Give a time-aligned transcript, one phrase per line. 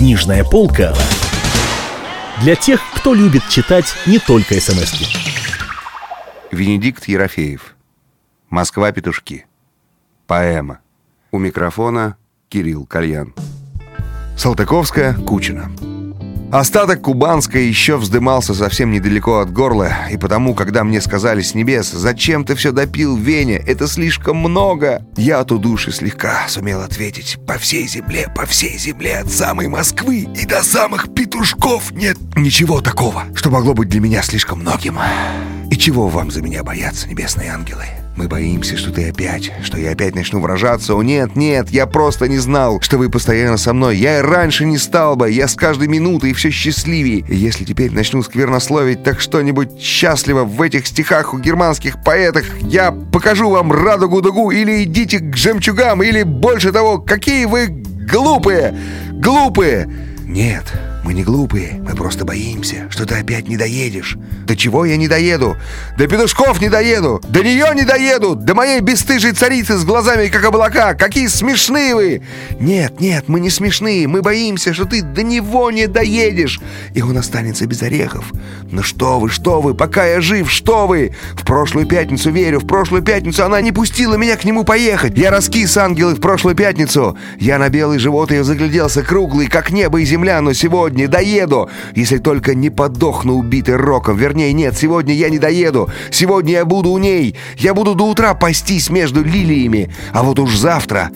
[0.00, 0.94] Книжная полка
[2.40, 5.06] для тех, кто любит читать не только смс -ки.
[6.50, 7.76] Венедикт Ерофеев.
[8.48, 9.44] Москва-петушки.
[10.26, 10.78] Поэма.
[11.30, 12.16] У микрофона
[12.48, 13.34] Кирилл Кальян.
[14.38, 15.70] Салтыковская, Кучина.
[16.52, 21.92] Остаток Кубанской еще вздымался совсем недалеко от горла, и потому, когда мне сказали с небес,
[21.92, 23.62] «Зачем ты все допил, Веня?
[23.64, 29.18] Это слишком много!» Я от удуши слегка сумел ответить, «По всей земле, по всей земле,
[29.18, 34.20] от самой Москвы и до самых петушков нет ничего такого, что могло быть для меня
[34.20, 34.98] слишком многим.
[35.70, 37.86] И чего вам за меня бояться, небесные ангелы?»
[38.20, 40.94] Мы боимся, что ты опять, что я опять начну выражаться.
[40.94, 43.96] О, нет, нет, я просто не знал, что вы постоянно со мной.
[43.96, 47.24] Я и раньше не стал бы, я с каждой минутой все счастливее.
[47.30, 53.48] Если теперь начну сквернословить так что-нибудь счастливо в этих стихах у германских поэтах, я покажу
[53.48, 58.76] вам радугу-дугу или идите к жемчугам, или больше того, какие вы глупые,
[59.12, 59.88] глупые.
[60.26, 60.64] Нет,
[61.10, 64.16] мы не глупые, мы просто боимся, что ты опять не доедешь.
[64.46, 65.56] До чего я не доеду?
[65.98, 67.20] До петушков не доеду!
[67.28, 68.36] До нее не доеду!
[68.36, 70.94] До моей бесстыжей царицы с глазами, как облака!
[70.94, 72.22] Какие смешные вы!
[72.60, 76.60] Нет, нет, мы не смешные, мы боимся, что ты до него не доедешь,
[76.94, 78.32] и он останется без орехов.
[78.70, 81.16] Ну что вы, что вы, пока я жив, что вы?
[81.34, 85.18] В прошлую пятницу, верю, в прошлую пятницу она не пустила меня к нему поехать.
[85.18, 87.18] Я раскис ангелы в прошлую пятницу.
[87.40, 91.70] Я на белый живот ее загляделся круглый, как небо и земля, но сегодня сегодня доеду,
[91.94, 94.16] если только не подохну убитый роком.
[94.16, 95.88] Вернее, нет, сегодня я не доеду.
[96.10, 97.36] Сегодня я буду у ней.
[97.56, 99.90] Я буду до утра пастись между лилиями.
[100.12, 101.10] А вот уж завтра...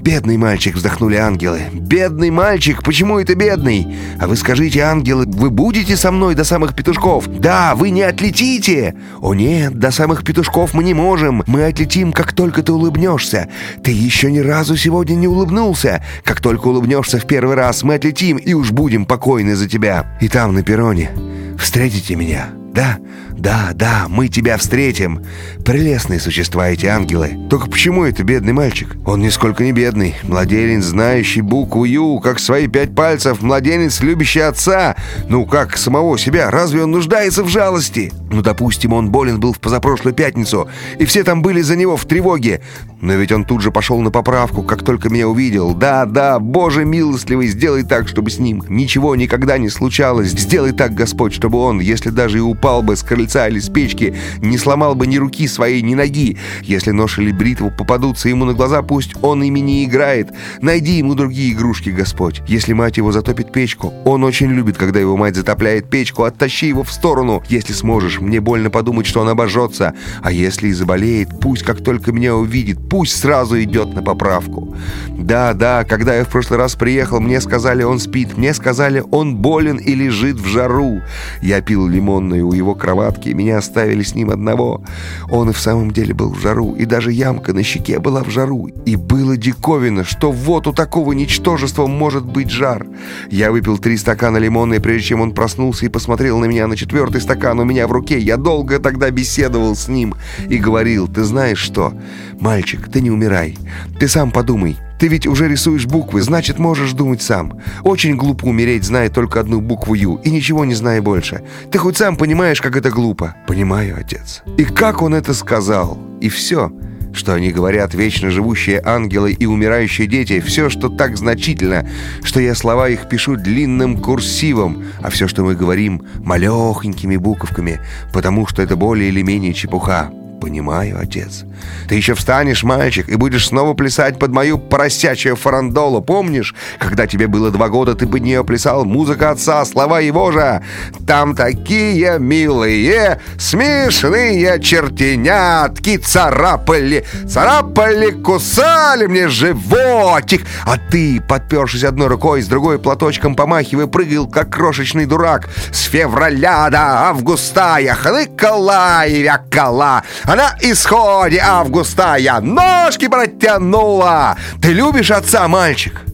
[0.00, 1.60] «Бедный мальчик!»— вздохнули ангелы.
[1.72, 2.82] «Бедный мальчик!
[2.82, 3.86] Почему это бедный?
[4.18, 7.26] А вы скажите, ангелы, вы будете со мной до самых петушков?
[7.26, 11.42] Да, вы не отлетите!» «О нет, до самых петушков мы не можем.
[11.46, 13.48] Мы отлетим, как только ты улыбнешься.
[13.84, 16.02] Ты еще ни разу сегодня не улыбнулся.
[16.24, 20.16] Как только улыбнешься в первый раз, мы отлетим и уж будем покойны за тебя.
[20.22, 21.10] И там, на перроне,
[21.58, 22.59] встретите меня».
[22.72, 22.98] Да,
[23.36, 25.24] да, да, мы тебя встретим.
[25.64, 27.36] Прелестные существа эти ангелы.
[27.50, 28.96] Только почему это бедный мальчик?
[29.04, 30.14] Он нисколько не бедный.
[30.22, 33.42] Младенец, знающий букву Ю, как свои пять пальцев.
[33.42, 34.94] Младенец, любящий отца.
[35.28, 36.50] Ну, как самого себя.
[36.50, 38.12] Разве он нуждается в жалости?
[38.30, 42.04] Ну, допустим, он болен был в позапрошлую пятницу, и все там были за него в
[42.04, 42.60] тревоге.
[43.00, 45.74] Но ведь он тут же пошел на поправку, как только меня увидел.
[45.74, 50.28] Да, да, Боже милостливый, сделай так, чтобы с ним ничего никогда не случалось.
[50.30, 54.14] Сделай так, Господь, чтобы он, если даже и упал бы с крыльца или с печки,
[54.40, 56.36] не сломал бы ни руки своей, ни ноги.
[56.62, 60.28] Если нож или бритву попадутся ему на глаза, пусть он ими не играет.
[60.60, 62.42] Найди ему другие игрушки, Господь.
[62.46, 66.82] Если мать его затопит печку, он очень любит, когда его мать затопляет печку, оттащи его
[66.82, 68.20] в сторону, если сможешь.
[68.20, 69.94] Мне больно подумать, что он обожжется.
[70.22, 74.76] А если и заболеет, пусть как только меня увидит, пусть сразу идет на поправку.
[75.08, 78.36] Да, да, когда я в прошлый раз приехал, мне сказали, он спит.
[78.36, 81.00] Мне сказали, он болен и лежит в жару.
[81.42, 84.82] Я пил лимонную у его кроватки, меня оставили с ним одного.
[85.30, 88.30] Он и в самом деле был в жару, и даже ямка на щеке была в
[88.30, 88.68] жару.
[88.84, 92.86] И было диковина, что вот у такого ничтожества может быть жар.
[93.30, 97.20] Я выпил три стакана лимонной, прежде чем он проснулся и посмотрел на меня на четвертый
[97.20, 98.18] стакан у меня в руке.
[98.18, 100.14] Я долго тогда беседовал с ним
[100.48, 101.94] и говорил, ты знаешь что,
[102.40, 103.56] мальчик, ты не умирай.
[103.98, 107.58] Ты сам подумай, ты ведь уже рисуешь буквы, значит, можешь думать сам.
[107.82, 111.42] Очень глупо умереть, зная только одну букву «Ю» и ничего не зная больше.
[111.70, 113.34] Ты хоть сам понимаешь, как это глупо?
[113.46, 114.42] Понимаю, отец.
[114.58, 115.98] И как он это сказал?
[116.20, 116.70] И все
[117.12, 121.84] что они говорят вечно живущие ангелы и умирающие дети, все, что так значительно,
[122.22, 127.80] что я слова их пишу длинным курсивом, а все, что мы говорим, малехонькими буковками,
[128.12, 130.12] потому что это более или менее чепуха.
[130.40, 131.44] «Понимаю, отец.
[131.88, 136.00] Ты еще встанешь, мальчик, и будешь снова плясать под мою поросячью фарандолу.
[136.00, 140.62] Помнишь, когда тебе было два года, ты под нее плясал музыка отца, слова его же?
[141.06, 150.46] Там такие милые, смешные чертенятки царапали, царапали, кусали мне животик.
[150.64, 155.48] А ты, подпершись одной рукой, с другой платочком помахивая, прыгал, как крошечный дурак.
[155.72, 160.02] С февраля до августа я хныкала и вякала,
[160.36, 164.36] на исходе августа я ножки протянула.
[164.60, 166.09] Ты любишь отца, мальчик?»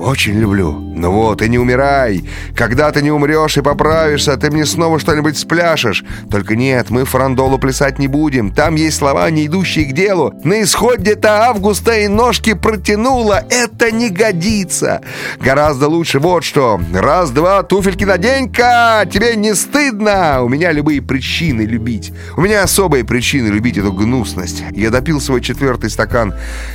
[0.00, 0.72] «Очень люблю.
[0.72, 2.24] Ну вот, и не умирай.
[2.54, 6.04] Когда ты не умрешь и поправишься, ты мне снова что-нибудь спляшешь.
[6.30, 8.50] Только нет, мы фарандолу плясать не будем.
[8.50, 10.34] Там есть слова, не идущие к делу.
[10.42, 13.44] На исходе-то августа и ножки протянула.
[13.50, 15.02] Это не годится.
[15.38, 16.80] Гораздо лучше вот что.
[16.94, 19.06] Раз-два, туфельки надень-ка.
[19.10, 20.42] Тебе не стыдно?
[20.42, 22.12] У меня любые причины любить.
[22.38, 24.62] У меня особые причины любить эту гнусность.
[24.72, 26.34] Я допил свой четвертый стакан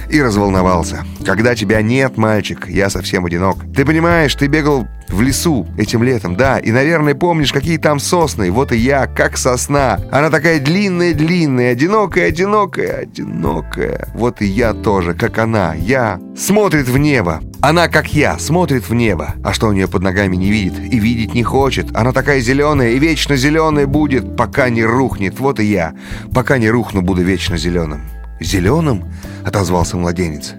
[0.09, 1.05] и разволновался.
[1.25, 3.57] Когда тебя нет, мальчик, я совсем совсем одинок.
[3.73, 8.51] Ты понимаешь, ты бегал в лесу этим летом, да, и, наверное, помнишь, какие там сосны.
[8.51, 9.99] Вот и я, как сосна.
[10.11, 14.09] Она такая длинная-длинная, одинокая-одинокая, одинокая.
[14.13, 15.75] Вот и я тоже, как она.
[15.75, 17.41] Я смотрит в небо.
[17.61, 19.35] Она, как я, смотрит в небо.
[19.43, 21.95] А что у нее под ногами не видит и видеть не хочет.
[21.95, 25.39] Она такая зеленая и вечно зеленая будет, пока не рухнет.
[25.39, 25.93] Вот и я.
[26.33, 28.01] Пока не рухну, буду вечно зеленым.
[28.41, 29.05] «Зеленым?»—
[29.45, 30.55] отозвался младенец.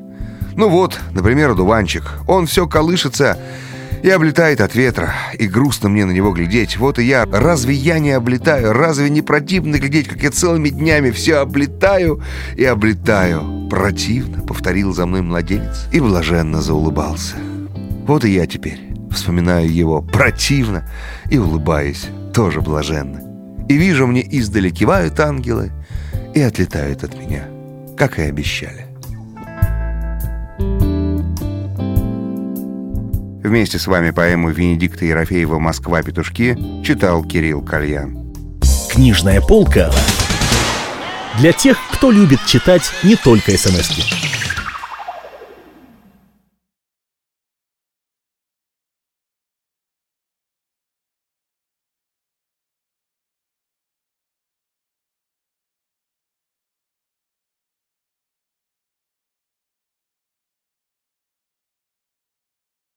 [0.56, 2.04] «Ну вот, например, дуванчик.
[2.26, 3.38] Он все колышется
[4.02, 5.12] и облетает от ветра.
[5.38, 6.76] И грустно мне на него глядеть.
[6.76, 7.26] Вот и я.
[7.26, 8.72] Разве я не облетаю?
[8.72, 12.22] Разве не противно глядеть, как я целыми днями все облетаю
[12.56, 17.36] и облетаю?» «Противно»,— повторил за мной младенец и блаженно заулыбался.
[18.06, 18.78] Вот и я теперь
[19.10, 20.88] вспоминаю его противно
[21.30, 23.20] и улыбаюсь тоже блаженно.
[23.68, 25.72] И вижу, мне издали кивают ангелы
[26.34, 27.48] и отлетают от меня,
[27.96, 28.86] как и обещали.
[33.46, 36.02] Вместе с вами поэму Венедикта Ерофеева «Москва.
[36.02, 38.34] Петушки» читал Кирилл Кальян.
[38.90, 39.92] Книжная полка
[41.38, 44.25] для тех, кто любит читать не только смс -ки.